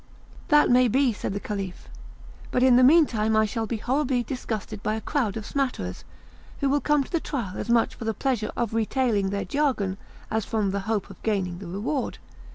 "That 0.47 0.67
may 0.71 0.87
be," 0.87 1.13
said 1.13 1.33
the 1.33 1.39
Caliph; 1.39 1.87
"but 2.49 2.63
in 2.63 2.75
the 2.75 2.83
meantime 2.83 3.35
I 3.35 3.45
shall 3.45 3.67
be 3.67 3.77
horribly 3.77 4.23
disgusted 4.23 4.81
by 4.81 4.95
a 4.95 4.99
crowd 5.01 5.37
of 5.37 5.45
smatterers, 5.45 6.05
who 6.59 6.69
will 6.69 6.81
come 6.81 7.03
to 7.03 7.11
the 7.11 7.19
trial 7.19 7.55
as 7.55 7.69
much 7.69 7.93
for 7.93 8.05
the 8.05 8.15
pleasure 8.15 8.51
of 8.57 8.73
retailing 8.73 9.29
their 9.29 9.45
jargon 9.45 9.99
as 10.31 10.43
from 10.43 10.71
the 10.71 10.79
hope 10.89 11.11
of 11.11 11.21
gaining 11.21 11.59
the 11.59 11.67
reward. 11.67 12.17